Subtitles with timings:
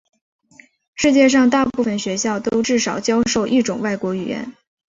[0.95, 4.51] 世界上大部分学校都至少教授一种外国语言。